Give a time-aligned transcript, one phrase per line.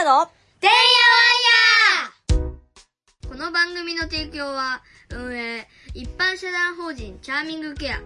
[0.00, 0.26] やの？
[0.60, 0.76] てんや
[2.38, 2.52] わんや
[3.28, 4.80] この番組の提供は、
[5.10, 8.00] 運営、一般社団法人チャーミングケア。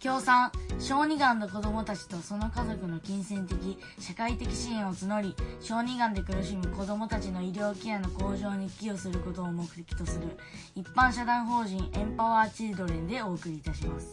[0.00, 0.50] 協賛
[0.80, 10.38] 小児がんの子供たちとその家族の金銭的社会的支援を募り小児がんで苦しむ子供たちの医療ケアの向上に寄与することを目的とする
[10.74, 14.10] 一般社団法人エンパワーチルドレンでお送りいたします。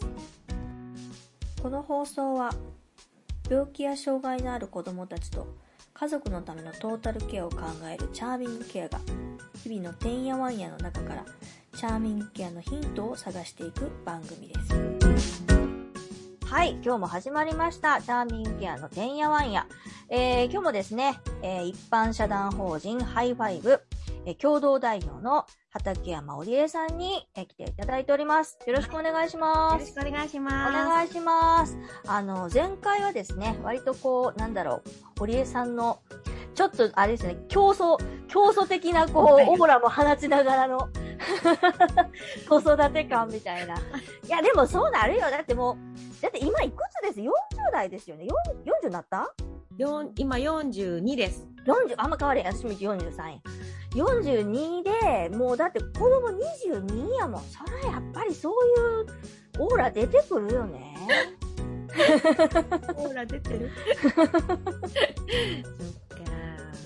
[1.60, 2.52] この放送は
[3.50, 5.48] 病気や障害のある子どもたちと
[6.00, 7.62] 家族のためのトータルケアを考
[7.92, 9.00] えるチャーミングケアが
[9.64, 11.24] 日々のてんやわんやの中から
[11.76, 14.54] チャーミングケアのヒントを探していく番組で
[15.18, 15.44] す。
[16.44, 18.00] はい今日も始まりました。
[18.00, 19.66] チャーミングケアのてんやわんや、
[20.08, 23.82] えー、今日もですね、えー、一般社団法人 HI FIVE、
[24.28, 34.82] えー、共同代表の畠山織恵さんに、えー、来ていただいておりますよろしくお願いしますよろしくお願いしますお願いしますあの前回はですね割とこうなんだろ
[35.18, 36.00] う織江さんの
[36.54, 37.96] ちょっとあれですね競争
[38.26, 40.90] 競争的なこうオーラも放ちながらの
[42.48, 43.74] 子育て感みたいな。
[43.74, 43.78] い
[44.28, 45.22] や、でもそうなるよ。
[45.30, 47.32] だってもう、だって今いくつです ?40
[47.72, 48.26] 代ですよね。
[48.64, 49.34] 40になった？
[49.78, 51.46] 今42です。
[51.64, 52.46] 40、あんま変われへん。
[52.48, 53.38] 私も43や。
[53.92, 54.82] 42
[55.30, 57.42] で、もうだって子供22やもん。
[57.44, 59.06] そらやっぱりそういう
[59.60, 60.96] オーラ出てくるよね。
[62.96, 63.70] オーラ出てる？
[64.12, 64.28] そっか。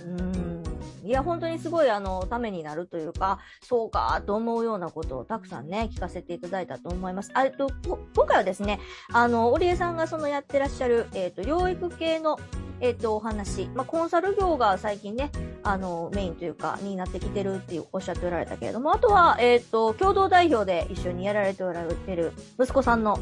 [0.06, 0.62] うん。
[1.02, 7.30] いや、本当にすごい、あの、ためになるというか、そうか、と思うようなことをたくさんね、聞かせていただいたと思います。
[7.34, 7.68] あと、
[8.14, 8.80] 今回はですね、
[9.12, 12.38] あの、織江さんがそのやってらっしゃる、えっ、ー、と、療育系の、
[12.82, 15.30] えっ、ー、と、お話、まあ、コンサル業が最近ね、
[15.62, 23.20] あの、メインというか、になってきてるっていうおっしゃっておられたけれども、あとは、えっ、ー、と、共同代表で一緒にやられておられてる息子さんの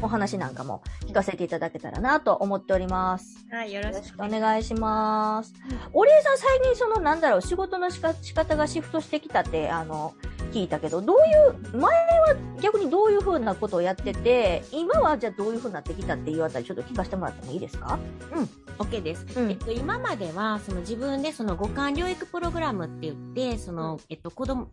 [0.00, 3.44] お話なんかも聞かせていただけたらなと思っております。
[3.52, 5.52] はい、よろしくお願いします。
[5.92, 10.14] 織江さん、最近その、なんだろう、仕事のしか仕方がシフトしてきたって、あの、
[10.52, 17.98] 聞いたけど、どういう、前は逆にどういうふうなことをやってて、今はじゃあどういうふうになってきたっていうあたり、ちょっと聞かせてもらってもいいですか？
[18.34, 18.48] うん、
[18.78, 19.26] OK です。
[19.38, 24.68] うん、えっと、今までは、その自分でその五感療育プログラムって言って、その、えっと、子供、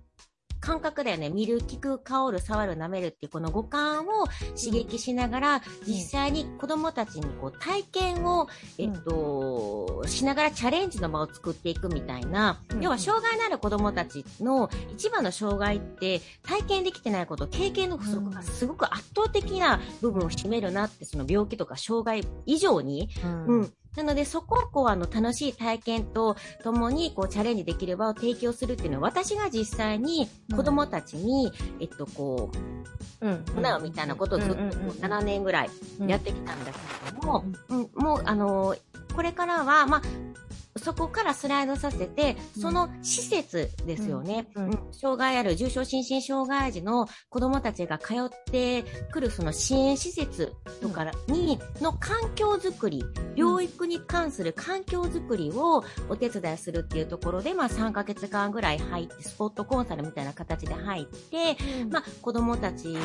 [0.60, 1.30] 感覚だよね。
[1.30, 4.28] 見る、聞く、香る、触る、舐めるっていうこの五感を
[4.62, 23.10] 刺激しながら、実際に子供たちにこう体験を、えっと、しながらチャレンジの場を作っていくみたいな、要は障害のある子供たちの一番の障害って体験できてないこと、経験の不足がすごく圧倒的な部分を占めるなって、その病気とか障害以上に、
[23.48, 32.52] うん、なので、そこをこう、あの、楽しい体験とともに、こう、チャレンジできる場を提供するっていうのは、私が実際に子供たちに、うん、えっと、こ
[33.22, 35.70] う、うん、なみたいなことをずっと7年ぐらい
[36.08, 38.76] やってきたんだけども、うん、もう、あの、
[39.16, 40.02] これからは、まあ、
[40.80, 44.48] そこからスライドさせて、その施設ですよね。
[44.56, 53.04] うん、うん、障害ある重症心身障害児の子供たちが通ってくるその支援施設とかに、の環境づくり、
[53.36, 61.58] 療育に関する環境づくりをお手伝いするっていうところで、まあ3ヶ月間ぐらい入って、スポットコンサルみたいな形で入って、
[61.90, 63.00] まあ子供たちの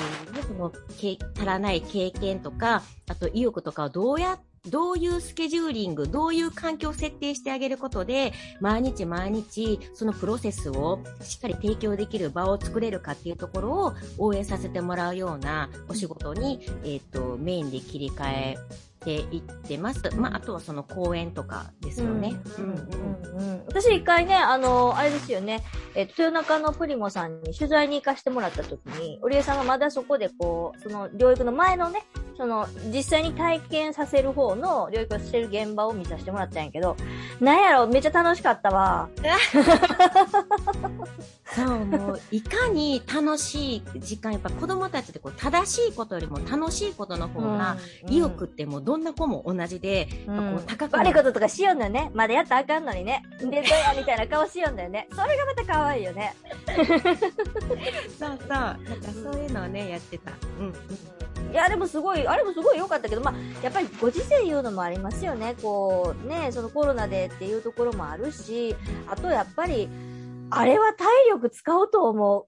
[0.46, 18.56] その、足らない経験とか、あと意欲とかをどうやってどういうスケジューリング、どういう環境を設定してあげることで、毎日毎日、そのプロセスをしっかり提供できる場を作れるかっていうところを応援させてもらうようなお仕事に、えっ、ー、と、メインで切り替え
[19.04, 20.02] ていってます。
[20.16, 22.34] まあ、あとはその公演とかですよね。
[22.58, 22.84] うんうんうん
[23.66, 32.04] 私一回ね、あの、あれですよね、えっ、と、豊中のプリモさんに取材に行かせてもらった時に、織江さんがまだそこでこう、その療育の前のね、
[32.36, 36.96] その、実際に体験させる方の療育をしてる現場を見させてもらったんやけど、
[37.40, 39.08] なんやろ、めっちゃ楽しかったわ。
[41.46, 47.76] そう、もう、いかに楽しい時間、やっぱ子供たちでこう、正しいことよりも楽しいことの方が、
[48.08, 52.10] 意欲ってもうどんな子も同じで、うん、こう高く悪いこととかしようんだよね。
[52.14, 53.22] まだやったらあかんのにね。
[53.38, 53.62] で、どや
[53.96, 55.06] みたいな顔しようんだよね。
[55.10, 56.34] それがまた可愛いよね。
[56.76, 56.86] そう
[58.18, 58.28] そう。
[58.28, 58.78] なんか
[59.12, 60.32] そういうのをね、やってた。
[60.58, 60.74] うん。
[61.52, 65.54] いや、でもすごい、あれもすごい良かったけど、まあ、やっぱりご時世いうのもありますよね。
[65.62, 68.74] こう、ね、そのコロナでっていうところもあるし、
[69.06, 69.88] あとやっぱり、
[70.58, 72.46] あれは体力使うと思う。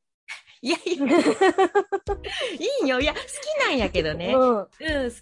[0.62, 1.06] いやいや、
[2.82, 3.00] いいよ。
[3.00, 3.24] いや、好き
[3.64, 4.34] なんやけどね。
[4.34, 4.58] うん。
[4.58, 4.68] うん、好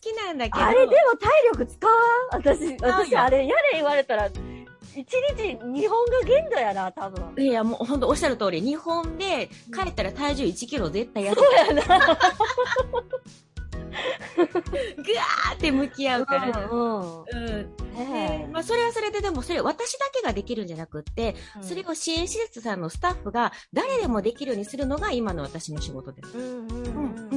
[0.00, 0.64] きなんだけど。
[0.64, 1.96] あれでも体力使わん
[2.32, 4.30] 私、私、あれ、やれ言われたら、
[4.96, 7.44] 一日日本が限度やな、多分。
[7.44, 11.40] いや、もう本当おっしゃる通り、日本で帰ったら体重1キロ絶対やる。
[11.40, 12.18] そうやな。
[15.52, 16.46] ーって向き合うから。
[18.52, 21.64] まあ、それはそれででも、それ私だけができるんじゃなくって、うん。
[21.64, 26.38] それを支援施設さんのスタッフが誰でもできるようにするのが今の私の仕事です。
[26.38, 27.33] うん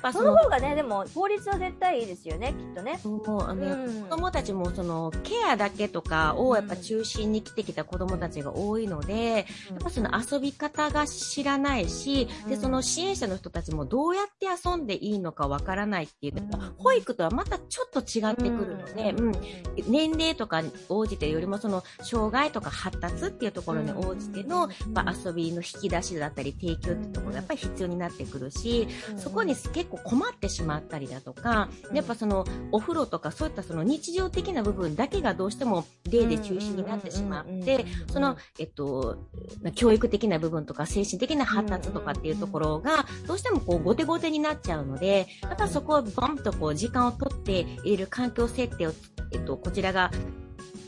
[0.00, 2.98] ぱそその、の方がね、でも、効率は絶対いいですよね、きっとね。
[3.04, 4.02] もうあの、うん。
[4.02, 9.42] 子供たちもそのケアだけとかをやっぱ中心に来てきた子供たちが多いので、や
[9.74, 12.60] っぱその遊び方が知らないし、で、うん。
[12.60, 16.50] その支援者の人たちもどうやって遊んでいいのかわからないっていう、うん。
[16.78, 19.32] 保育とはまたちょっと違ってくるので、うん。
[19.88, 31.96] 年齢とかに応じてよりもその障害とか発達っていうところに応じての、まあ、遊びの引き出しだったり提供っていうところがやっぱり必要になってくるし、そこに結構困ってしまったりだとか、うん。
[31.96, 39.18] やっぱそのお風呂とかそういったその日常的な部分だけがどうしても例で中心になってしまって、その、えっと、
[39.74, 48.92] 教育的な部分とか精神的な発達とかっていうところがどうしてもこう後手後手になっちゃうので、またそこをボンとこう時間をとっている環境設定を、
[49.32, 50.10] えっと、こちらが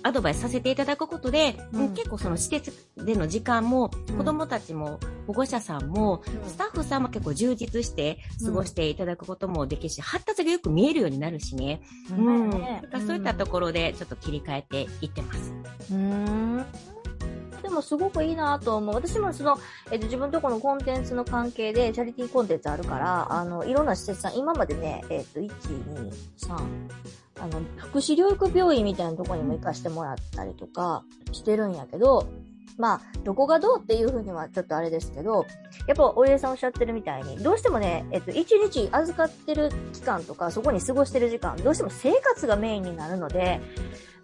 [0.03, 11.83] アドバイスさせていただくことで、うん結構その施設での時間もうん子供たちも保護者さんもうんスタッフさんも結構充実して過ごしていただくこともできるし、発達がよく見えるようになるしね。
[12.11, 12.49] ううん。
[12.49, 15.53] んだからそういったところでちょっと切り替えていってます。
[15.91, 16.65] うん。
[17.63, 18.95] でもすごくいいなと思う。
[18.97, 19.57] 私もその、
[19.93, 26.59] えっと、自分のところのコンテンツの関係で、チャリティーコンテンツあるから、あの、いろんな施設さん、今までね、えっと、1、2、3、
[27.43, 32.29] あの、福祉療育病院みたいなとこにも行かしてもらったりとかしてるんやけど、
[32.79, 35.45] まあ、どこがどうっていうふうにはちょっとあれですけど、
[35.89, 43.61] やっぱ、お家さんおっしゃってるみたいに、どうしてもね、えっと、1日預かってる期間とか、そこに過ごしてる時間、どうしても生活がメインになるので、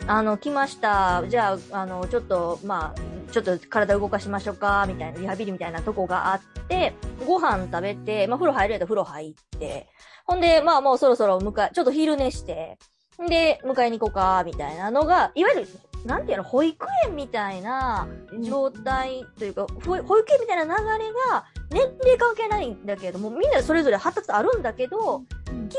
[0.07, 1.25] あの、来ました。
[1.29, 6.95] じゃあ、あの、ちょっと、まあ、ちょっと体動かしましょうか、みたいな、リハビリみたいなとこがあって、
[7.27, 9.89] ご飯食べて、まあ、風呂入れたら風呂入って、
[10.25, 12.79] ほんで、まあ、もうそろそろ迎え、ちょっと昼寝して、
[13.27, 15.69] で、迎えに行こうか、みたいなのが、いわゆる、
[16.05, 18.07] なんていうの、保育園みたいな
[18.41, 25.23] 状態というか、保保育園みたいな流れが、年齢関係ないんだけれども、みんなそれぞれ発達あるんだけど、
[25.69, 25.79] 基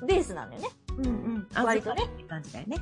[0.00, 0.68] 本ベースなんだよね。
[0.98, 1.64] うんうん。
[1.64, 2.78] 割とね感じだよね。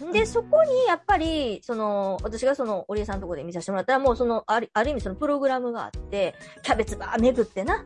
[0.00, 0.12] うん。
[0.12, 7.84] で、そこにやっぱり、その、私がその、おりえさんのところで見させてもらったら、もうその、あるある意味そのプログラムがあって、キャベツばーめぐってな、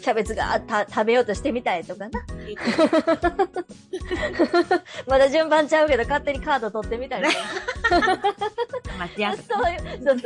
[0.00, 2.20] キャベツがた食べようとしてみたりとかな。
[5.06, 7.36] まだ順番ちゃうけど、勝手にカード取ってみたりとか。
[9.36, 10.20] そういう、そうい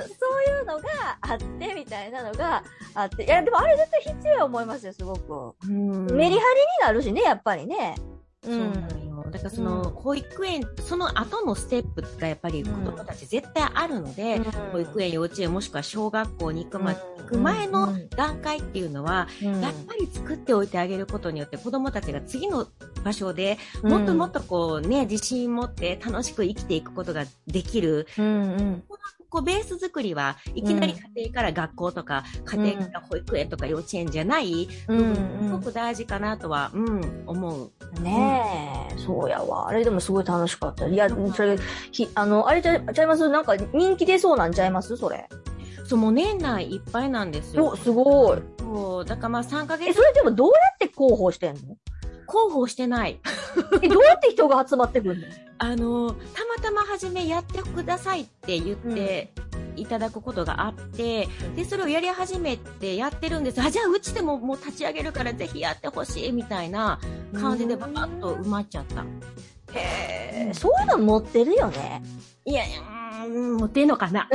[0.62, 2.62] うのがあって、みたいなのが
[2.94, 3.24] あって。
[3.24, 5.54] いや、でもあれ絶対必要や思いますよ、すごく。
[5.68, 6.40] うんメリハリに
[6.86, 7.96] なるしね、やっぱりね。
[8.42, 9.03] うそうなのよ。
[9.34, 9.90] だからその、うん。
[9.90, 14.38] 保育園、その後のステップがやっぱり子供たち絶対あるので、
[14.70, 16.96] 保育園、幼稚園もしくは小学校に行く,、まうん。
[16.96, 18.08] 行く前のうん。
[18.10, 19.60] 段階っていうのは、うん。
[19.60, 22.68] やっぱり作っておいてあげることによって子供たちが次の
[23.02, 28.06] 場所でもっともっとこうね、自信持って楽しく生きていくことができる。
[28.16, 28.82] うんうん。
[29.34, 38.00] こうベース作りはいきなり家庭から学校とか、家庭から保育園とか幼稚園じゃないうん部分、すごく大事かなとは、うん、思う。
[38.00, 39.68] ねえ、そうやわ。
[39.68, 40.86] あれでもすごい楽しかった。
[40.86, 41.58] いや、それ、
[41.90, 43.28] ひ、あの、あれちゃちゃいます？
[43.28, 44.96] なんか人気出そうなんちゃいます？
[44.96, 45.28] それ。
[45.84, 47.76] そう、もう年内いっぱいなんですよお、。
[47.76, 48.38] すごい。
[48.60, 51.76] そう、だからまあ3ヶえ、月それでもどうやって広報してんの？
[52.28, 53.20] 広報してない。
[53.82, 55.26] え、どうやって人が集まってくるの？
[55.58, 59.32] あの、たまたま初めやってくださいって言って
[59.76, 63.60] いただくことがあって、で、それをやり始めてやってるんです。
[63.60, 66.98] あ、じゃあうちでももう立ち上げるからぜひやってほしいみたいな
[67.40, 69.02] 感じでバーッと埋まっちゃった。
[69.72, 72.02] へえ、そういうの持ってるよね。
[72.44, 72.62] いや
[73.26, 74.28] ん持ってんのかな？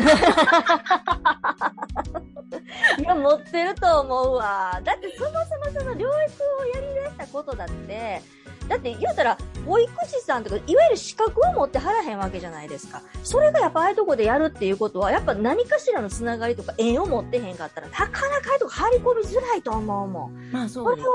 [2.97, 4.79] いや、持ってると思うわ。
[4.83, 5.35] だってそもそ
[5.71, 8.21] もその療育をやり出したことだって、
[8.67, 13.01] だって言うたら、保育士さんとか、いわゆる資格を持ってはらへんわけじゃないですか。
[13.23, 20.51] それがやっぱああいうとこでやるっていうことは、やっぱ何かしらのつながりとか縁を持ってへんかったら、なかなかああいうとこ入り込みづらいと思うもん。
[20.51, 21.07] まあそそうれです。
[21.09, 21.11] を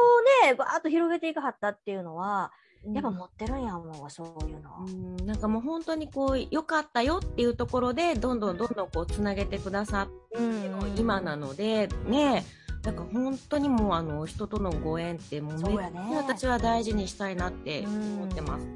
[0.47, 2.51] ね、バーッと広げていかはったっていうのは、
[2.93, 4.71] やっぱ持ってるんや思うわ、そういうの。
[4.87, 4.91] う
[5.23, 5.27] ん。
[5.27, 10.99] なんかもう本当にこう、良かったよっていうところで、どんどんどんどんこう、つなげてくださってうん。
[10.99, 12.45] 今なので、ね、
[12.85, 18.67] なんか本当にもうあの、人とのご縁ってもうめ私は大事にしたいなって思ってます。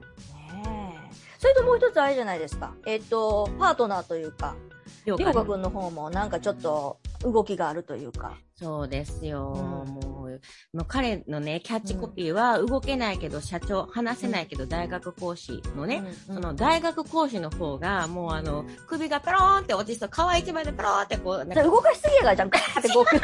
[1.38, 2.74] それともう一つあれじゃないですか。
[2.84, 4.77] えっ、と、パートナーというか、了
[5.16, 8.36] りょうかくんの方もなんかちょっと動きがあるというか。
[8.54, 9.52] そうですよ。
[9.56, 22.50] うんもう、もう彼のね、キャッチコピーは、動けないけど社長、話せないけど大学講師のね、うんその大学講師の方が、もうあの、首がペローンって落ちそう、皮一枚でペローンってこう、なんか動かしすぎやからじゃん。
[22.50, 23.20] ガーってこう、 緊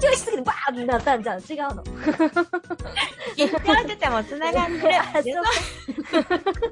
[0.00, 1.38] 張しすぎてバーってなったんじゃん。
[1.40, 1.84] 違うの。
[1.84, 1.94] 緊
[3.36, 4.66] 張してても繋がっ
[5.22, 5.36] てる。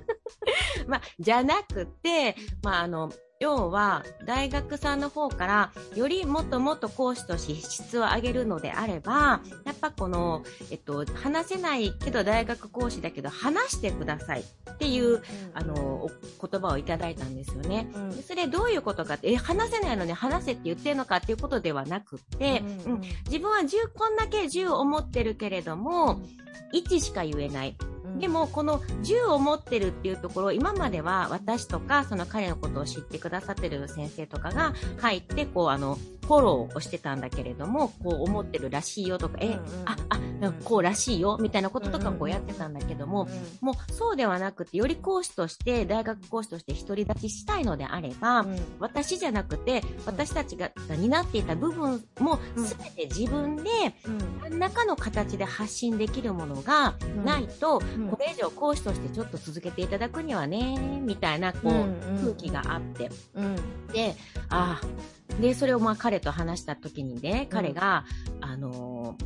[0.87, 17.91] まあ、じゃなくて、まあ、あの、要は、大学さんの方から、よりもっともっと講師として質を上げるのであれば、やっぱこの、えっと、話せないけど大学講師だけど、話してくださいっていう、あの、言葉をいただいたんですよね。
[17.95, 26.23] うん、それどういうことかって、え、話せないのに話せって言ってるのかっていうことではなくって、うん、うん、自分は10、こんだけ10を持ってるけれども、
[26.73, 27.77] 1しか言えない。
[28.19, 43.29] でも、この銃を持ってるっていうところ、今までは私とか、その彼のことを知ってくださってる先生とかが入って、こう、あの、フォローをしてたんだけれども、こう思ってるらしいよとか、え、あ、あ、こうらしいよ、みたいなこととかこうやってたんだけども、
[43.61, 48.45] もうそうではなくて、より講師として、大学講師として独り立ちしたいのであれば、
[48.81, 53.71] 私じゃなくて、私たちが担っていた部分も全て自分で、
[54.43, 57.81] 何らかの形で発信できるものがないと、
[58.11, 63.11] これ以上講師としてちょっと続けていただくにはね、みたいな、こう、空気があって。
[63.93, 64.17] で、
[64.49, 68.05] ああ、で、それをまあ彼と話した時にね、彼が、
[68.37, 69.17] うん、あの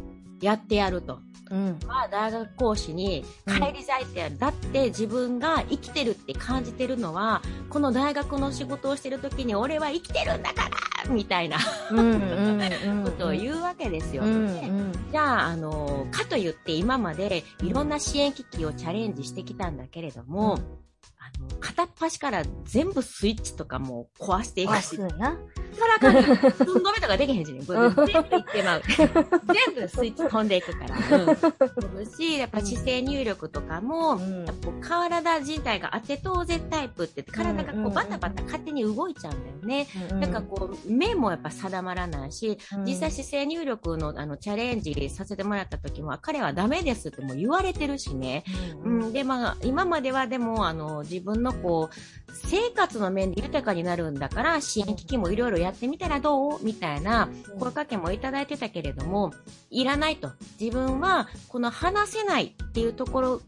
[0.40, 1.20] ー、やってやると。
[1.50, 10.70] うん、まあ大学講師に帰り咲いてやる、うん、だって自分が生きてるって感じてるのはこの大学の仕事をしてる時に俺は生きてるんだか
[11.04, 20.60] らみたいなことを言うわけですよ、うんうん、じゃああのかといって今までいろんな支援機器をチャレンジしてきたんだけれども、
[21.60, 24.96] 片っ端から全部スイッチとかも壊していくし。
[25.80, 27.60] からかん、分止めとかできへんしね。
[27.62, 28.82] 全部いってまう。
[28.96, 31.96] 全部スイッチ飛んでいくから。
[31.96, 32.06] うん。
[32.06, 39.86] し、やっぱ姿勢入力とかも、うん、やっぱ体自体が当て当然タイプって体がこうバタバタ勝手に動いちゃうんだよね。
[40.10, 48.44] うん、なんかこう、目もやっぱ定まらないし、実際姿勢入力のあのチャレンジさせてもらった時も、彼はダメですってもう言われてるしね。
[48.84, 56.64] うん、で、まあ、今まではでも、あの、自分のこう、生活の面で豊かになるんだから、支援機器もいろいろやってみたらどう？
[56.64, 59.32] みたいな声かけもいただいてたけれども、
[59.70, 60.30] いらないと。
[60.60, 63.42] 自分はこの話せないっていうところ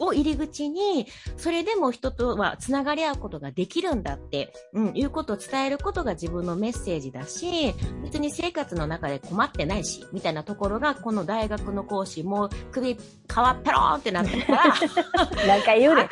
[0.00, 13.02] を入り口に、それでも人とはつながり合うことができるんだって、うん、いうことを伝えることが自分のメッセージだし、別に生活の中で困ってないし、みたいなところが、この大学の講師も首、皮ペ
[13.34, 14.64] ローンってなったから、
[15.46, 16.02] 何回言うね。
[16.02, 16.06] ん。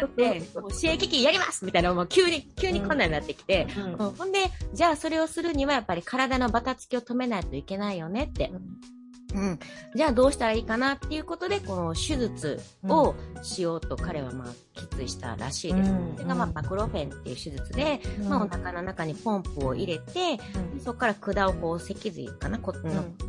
[0.00, 0.42] なって、
[0.74, 1.64] 支援機器やります！
[1.64, 2.06] みたいな、もう。
[2.08, 3.92] 急に、急にこんなになってきて、うん。
[3.94, 8.50] うん、ほんで、じゃあそれをするにはやっぱり体のバタつきを止めないといけないよねって。
[8.52, 8.97] うん
[9.34, 9.58] うん。
[9.94, 15.90] じゃあどうしたらいいかなっていうことで、この手術をしようと彼はまあ決意したらしいです。
[15.90, 20.38] うん、それがまあバクロフェンっていう手術で、うん、まあお腹の中にポンプを入れて、
[20.74, 22.80] うん、そこから管をこう脊髄かな、この、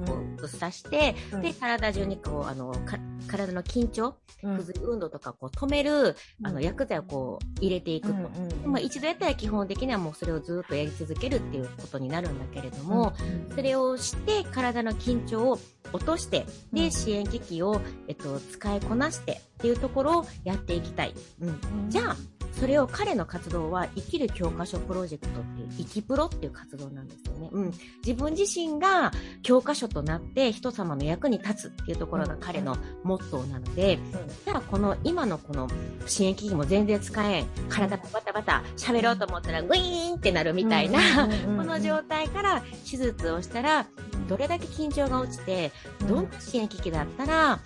[0.06, 2.74] こうぶっ刺して、で、体中にこう、あの、
[3.28, 8.14] 体の緊張、不随運動とかこう止める、あの、薬剤をこう入れていくと。
[8.14, 13.14] でまあ一度やったら基本的にはもうそれをずっとやり続けるっていうことになるんだけれども、
[13.56, 15.60] それをして体の緊張を
[15.94, 21.14] 落として、で、支援機器を、えっと、使いこなしてっていうところをやっていきたい。
[21.42, 21.90] うん。
[21.90, 22.16] じゃあ、
[22.60, 27.50] それを彼の活動は生きる教科書プロジェクトって生きプロっていう活動なんですよね。
[27.52, 27.74] うん。
[28.06, 29.12] 自分自身が
[29.44, 34.00] 教科書となって人様の役に立つっていうところが彼のモットーなので、
[34.46, 35.70] じゃあこの今のこの
[36.06, 43.88] 支援機器も全然使えん、体がバタバタ喋ろうと思ったらグイーンってなるみたいな、この状態から手術をしたら、
[44.28, 45.72] どれだけ緊張が落ちて、
[46.08, 47.60] どんな支援機器だったら、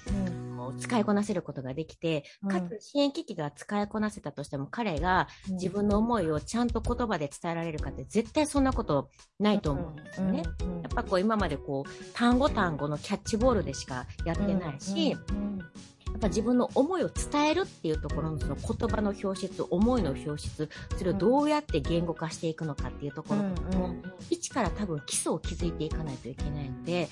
[0.71, 10.43] 使いこなせることができて、かつ支援機器が使いこなせたとしても、彼が自分の思いをちゃんと言葉で伝えられるかって絶対そんなことないと思うんですよね。
[10.83, 15.17] やっぱこう今までこう単語単語のキャッチボールでしかやってないし、
[16.13, 23.41] やっぱ自分の思いを伝えるっていうところのその言葉の表出、思いの表出、それをどうやって言語化していくのかっていうところ
[23.77, 23.95] も、
[24.29, 27.09] 一から多分基礎を築いていかないといけないので、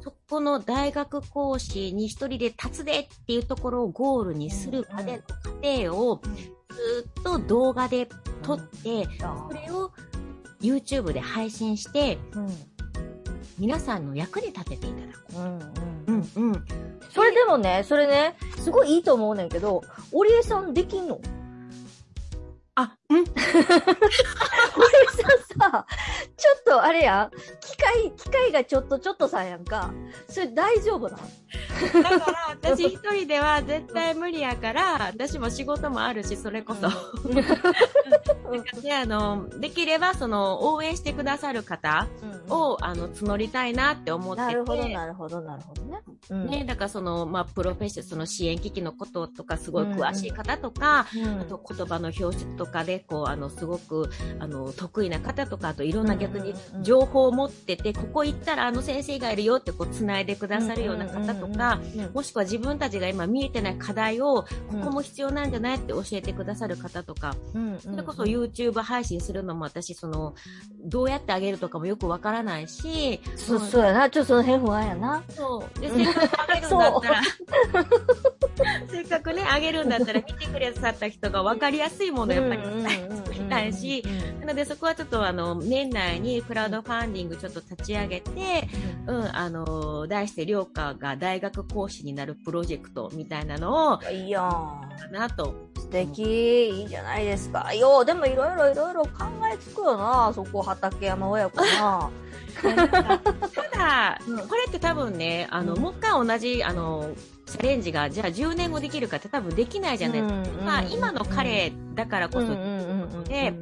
[0.00, 6.20] そこの大学講師に一人で立つでっていうところをゴールにするまでの過程を
[6.70, 8.08] ずっと動画で
[8.42, 9.92] 撮って、それを
[10.60, 12.18] YouTube で配信して、
[13.58, 15.36] 皆さんの役に立てていただく。
[15.36, 15.97] うんうん。
[16.36, 16.64] うん。
[17.14, 19.82] それでもね、それね、すごいいいと思うねんけど、
[20.12, 21.20] 織江さんできんの？
[22.74, 23.24] あ、うん。
[23.34, 23.66] 織江さ
[25.66, 25.86] んさ、
[26.36, 27.30] ちょっとあれやん、
[27.60, 29.90] 機械、機械がちょっとちょっとさやんか。
[30.28, 31.18] それ大丈夫な
[32.02, 36.82] だから私一人では絶対無理やから、私も仕事もあるし、それこそ。
[36.82, 42.06] なんかね、あの、できればその応援してくださる方
[42.48, 44.46] を、あの、募りたいなって思ってて。
[44.46, 45.98] なるほど、なるほど、なるほどね。
[46.30, 61.82] うんね、だからその、まあ、プロフェッショナル、その支援機器のこととか、すごい詳しい方とか、うんあと言葉の表出とかで、こう、あの、すごく、あの、得意な方とか、あといろんな逆にうんうんうん情報を持ってて、ここ行ったらあの先生がいるよって、こう、繋いでくださるような方とか、うん。
[61.82, 64.80] うんうんもしくは自分たちが今見えてない課題を、こうん。
[64.80, 70.34] こも必要なんじゃないって教えてくださる方とか、うんうんそれこそ YouTube 配信するのも私、その、
[70.84, 75.22] どうやってあげるとかもよくわからないし、そうそうやな、ちょっとその辺不安やな。
[75.28, 75.80] そう。
[75.80, 77.22] で、うんせっかくあげるんだったら、
[78.90, 82.62] せっかくね、あげるんだったら、見てくださった人が分かりやすいものをやっぱり
[83.16, 84.04] 作りたいし、
[84.40, 88.68] なのでそこはちょっとあの、年内にクラウドファンディングちょっと立ち上げて、
[89.06, 94.42] うん、あの、題して、りょうかが大学講師になるプロジェクトみたいなのを、いいやん。
[94.42, 95.68] かなと。
[95.76, 96.22] 素敵、
[96.68, 97.72] いいじゃないですか。
[97.72, 102.10] よう、でもいろいろいろいろ考えつくよな、そこ畠山親子な。
[102.60, 102.74] た
[103.78, 107.10] だ、うんこれって多分ね、あの、うんもう一回同じ、あの、
[107.48, 110.22] チャレンジが、じゃあ10年後できるかって多分できないじゃない。
[110.22, 110.64] ですか。
[110.64, 112.46] まあ、今の彼だからこそ、
[113.24, 113.52] で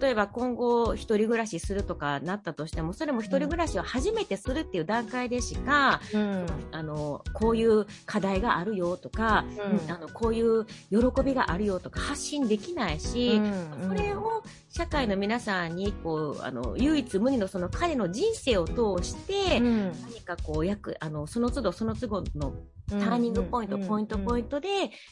[0.00, 6.46] 例えば今後一人暮らしするとかなったとしても、それも一人暮らしを初めてするっていう段階でしか、うん。
[6.70, 9.90] あの、こういう課題があるよとか、うん。
[9.92, 13.40] あの、こういう喜びがあるよとか発信できないし、
[13.88, 19.92] それを社会の皆さんに、こう、あの、唯一無二のその彼の人生を通して、何
[20.24, 22.54] かこう、役、あの、その都度その都度の
[22.90, 24.68] ターニングポイント、ポイント、ポイントで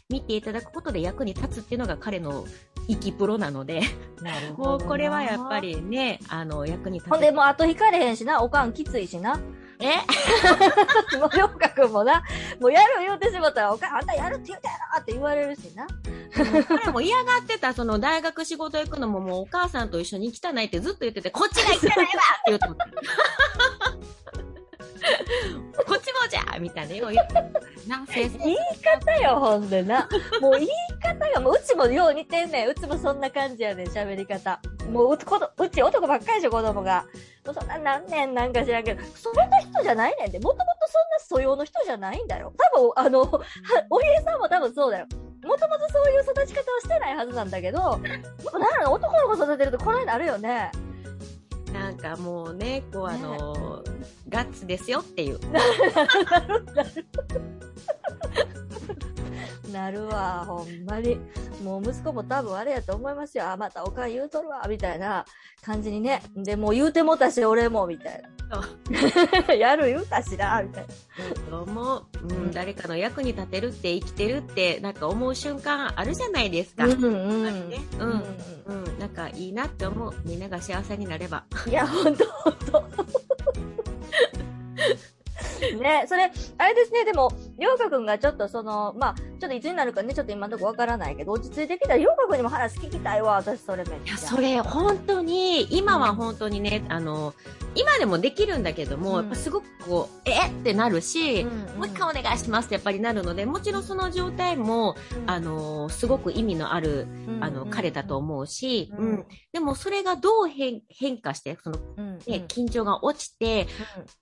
[0.09, 2.47] 見ていただくことで役に立つっていうのが彼の
[2.89, 3.83] 生きプロなので、
[4.57, 5.59] もうこれはやっぱ。
[5.61, 7.11] りね、あの、役に立つ。
[7.11, 9.41] ほんで、もう後引かれへんしな、おかんきついしな。
[9.81, 9.89] え？
[11.19, 12.23] もう、りょうかくんもな、
[12.61, 15.87] もうやる言うてしまったら、おかん、あんたやるって言うたやろって言われるしな。
[16.33, 22.69] 彼も嫌がってた、その大学仕事行くのももうお母さんと一緒に行きたないってずっと言ってて、こっちが行きたないわって言うと。
[25.87, 27.35] こっちもじゃみたいなよう言って
[27.89, 28.39] な、先生。
[28.39, 30.09] 言い方よ、ほんでな。
[30.41, 30.69] もう言い
[31.03, 32.69] 方が、もううちもよう似てんねん。
[32.69, 34.61] うちもそんな感じやねん、喋り方。
[34.91, 37.05] もううこどうち男ばっかりでしょ、子供が。
[37.45, 40.39] もうそんな何年なんか知らんけど、そんな人じゃないねんで。
[40.39, 42.53] もともとそんな素養の人じゃないんだよ。
[42.75, 43.27] 多分、あの、は
[43.91, 45.07] おひえさんも多分そうだよ。
[45.45, 50.73] もともとそういう育ち方をしてないはずなんだけど、な男の子育てるとこのようになるよね。
[51.73, 53.98] なんかもうね、こうあのー
[54.29, 55.39] ガッツですよっていう。
[59.73, 61.19] なるわ、ほんまに。
[61.63, 63.51] もう息子も多分あれやと思いますよ。
[63.51, 65.25] あ、またおかん言うとるわ、みたいな
[65.63, 66.23] 感じにね。
[66.37, 68.29] で、もう言うてもたし、俺も、みたいな。
[69.55, 71.51] やる言うたしな、みたいな。
[71.51, 76.87] どうも、うん、誰かの役に立てるって生きてるってなんか思う瞬間あるじゃないですか。
[76.87, 80.15] うんうんぱりねうん、うん、なんかいいなって思う。
[80.25, 81.45] みんなが幸せになれば。
[81.67, 82.85] いや、ほんとほんと。
[85.81, 94.05] ね、それ、あれですね、でも、りょうかくんがちょっとその、まあ、ちょっといつになるかね、ちょっと今のとこわからないけど、落ち着いてきたら、りょうかくんにも話聞きたいわ、私それめっちゃ。
[94.05, 97.35] いや、それ本当に、今は本当にね、あの、
[97.75, 99.17] 今でもできるんだけども、うん。
[99.17, 101.79] やっぱすごくこう、えってなるし、うんうん。
[101.79, 109.09] もう一回お願いしますってやっぱりなるので、もちろんその状態も、あの、すごく意味のある、うんあの、彼だと思うし、うん。
[109.09, 109.27] うん。
[109.53, 113.67] でもそれがどう変変化して、その、うん、ね、緊張が落ちて、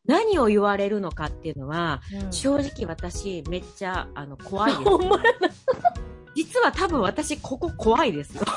[0.07, 2.33] 何を言われるのかっていうのは、うん。
[2.33, 4.84] 正直私めっちゃ、あの、怖いです。
[4.88, 5.22] ほんまや
[6.34, 8.42] 実は多分私ここ怖いですよ。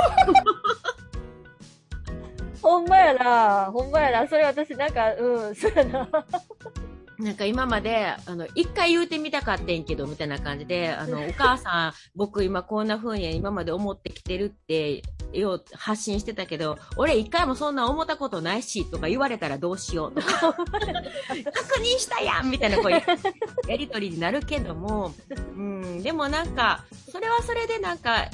[2.62, 3.72] ほんまやな。
[3.72, 4.28] ほんまやな。
[4.28, 6.08] それ私なんか、うん、そうやな。
[7.18, 15.02] なんか今まで、あの、一回言うてみたかってんけど、みたいな感じで、あの、お母さん、僕今こんな風に今まで思ってきてるって、
[15.34, 23.02] よう発信してたけど、俺一回もそんな思ったことないし、とか言われたらどうしようとか、 確認したやんみたいなこうや
[23.68, 25.14] やりとりになるけども、
[25.56, 28.30] うん、でもなんか、それはそれでなんか、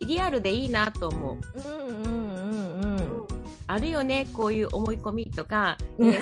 [0.00, 1.38] リアルでいいなと思う。
[1.58, 2.89] うんうんうんうん。
[3.72, 6.18] あるよね、こういう思い込みとか、うんね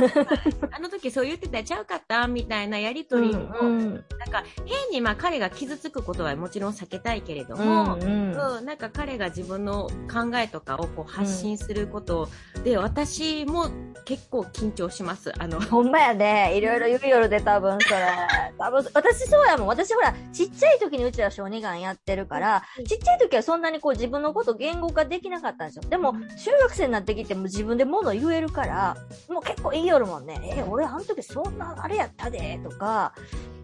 [0.71, 12.29] あの時そう言ってたらちゃうかったみたいなやりとりを、うんなんか変にまあ彼が傷つくことはもちろん避けたいけれども、うんうんうんなんか彼が自分の考えとかをこう発信すること
[12.65, 13.71] で、私も
[14.05, 15.33] 結構緊張します。
[15.39, 16.57] あの、 ほんまやね。
[16.57, 17.97] いろいろ言うよるで、多分それ。
[18.59, 19.67] 多分、私そうやもん。
[19.69, 25.83] 私ほら、ちっちゃい時にうちは小児がんやってるから、ちっちゃい時はそんなにこう自分のこと言語化できなかったんですよ。
[25.89, 28.97] でも、中学生になってきても自分で物言えるから、
[29.29, 30.41] もう結構言いよるもんね。
[30.57, 33.15] え、俺あの時そんなあれやったで、とか、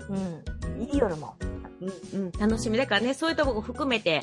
[0.09, 1.55] うん、言いよるもん。
[2.15, 2.79] うんうん、楽しみ。
[2.79, 4.23] だからね、そういうところを含めて、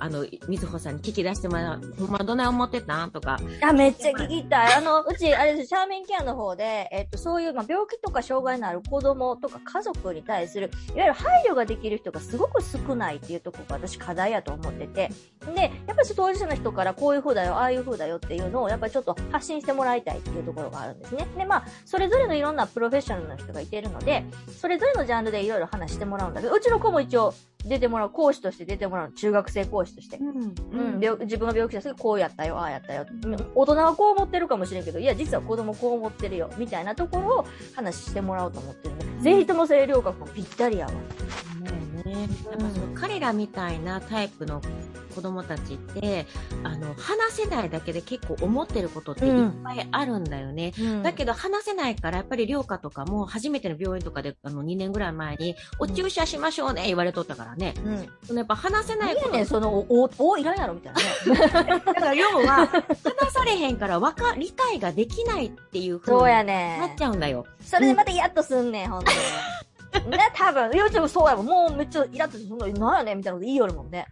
[0.00, 1.94] あの、みずほさんに聞き出してもらう。
[1.98, 3.10] ほんまどない思ってたん？
[3.10, 3.38] とか。
[3.62, 4.74] あ、めっちゃ聞きたい。
[4.74, 15.10] あの、うち、あれです、シャーメンケアの方で、えっと、そういう、まあ、病気とか障害のある子供とか家族に対する、いわゆる配慮ができる人がすごく少ないっていうところが私課題やと思ってて。
[15.54, 21.26] で、やっぱり当事者の人からこういう風だよ、ああいう風だよっていうのを、やっぱりちょっと発信してもらいたいっていうところがあるんですね。
[21.36, 24.24] で、まあ、それぞれのいろんなプロフェッショナルの人がいてるので、
[24.58, 27.34] それぞれのジャンルでいろいろ話してもらうんだけど、うちの子も一応、
[27.64, 30.18] 出てもらう、講師として出てもらう、中学生講師として。
[30.18, 33.06] うん、病自分が病気した時こうやったよ、ああやったよ。
[33.54, 38.98] 大人はこう思ってるかもしれんけど、いや、実は子供こう思ってるよ、みたいなところを話してもらおうと思ってるん。
[38.98, 40.92] で、ぜひとも清涼学もぴったりやわ。
[40.92, 44.62] ね、やっぱその彼らみたいなタイプの
[45.10, 46.26] 子供たちって、
[46.64, 50.72] あの、話せないだけで結構思ってることっていっぱいあるんだよね。
[50.78, 57.74] うんだけど話せないから、やっぱり療科とかも初めての病院とかで、あの、2年ぐらい前に、お注射しましょうね、言われとったからね。
[57.84, 58.08] うん。
[58.24, 61.80] そのやっぱ話せないことねん、その、お、お、おいらんやろ、みたいなね。
[61.84, 67.46] だから要は、話されへんからわか、理解ができないっていう風そうやになっねちゃうんだよ。
[67.62, 69.16] それでまたイラッとすんねん、ほんとに。
[70.08, 71.46] ね、多分、幼稚園もそうやもん。
[71.46, 74.06] もうめっちゃイラッとして、そんな、なんやねんみたいなこと言いよるもんね。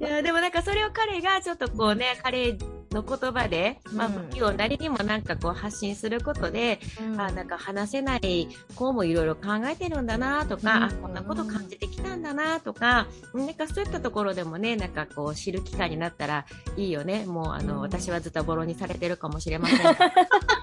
[0.00, 2.56] いや、でもなんかそれを彼がちょっとこうね、彼
[2.90, 6.78] の言葉で、まあ、うん不器用なりにもなんかこう発信することで、
[7.16, 16.44] あなんか話せない子もいろいろ考えてるんだなとか、うんあこんなこと感じてきたんだなとか、なんかそういったところでもね、なんかこう知る機会になったら
[16.76, 17.24] いいよね。
[17.24, 19.96] もうあの、うん私はずっとボロにされてるかもしれませんが。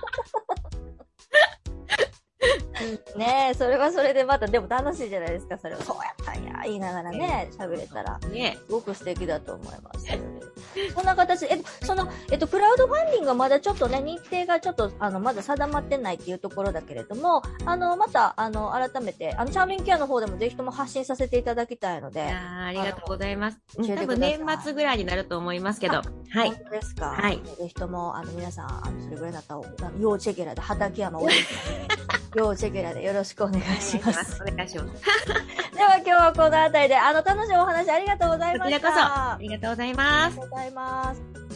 [3.17, 5.81] ねえ、それはそれでまた、でも楽しいじゃないですか、それは。
[5.81, 8.19] そうやったんや、言いながらね、喋れたら。
[8.29, 8.57] ね。
[8.65, 10.07] すごく素敵だと思います。
[10.93, 22.21] こんな形で、えっと、その、えっと、クラウドファンディングはまだちょっとね、日程がちょっと、あの、まだ定まってないっていうところだけれども、あの、また、あの、改めて、あの、チャーミングケアの方でもぜひとも発信させていただきたいので。
[22.21, 23.59] いやーありがとうございます。
[23.75, 25.95] 多分年末ぐらいになると思いますけど。
[25.95, 26.55] はい本。
[26.65, 34.41] 当ですかはいぜひとも、あの、皆さん、あの、それぐらいだったら、あの要チェケラで、畠山多いですので、 要チェケラでよろしくお願いします。
[34.41, 35.03] お願いします。
[35.75, 38.79] では今日はこの辺りで、あの、楽しいお話ありがとうございました。
[38.79, 40.35] こちらこそ、ありがとうございますあり。
[40.35, 41.48] がとうございます。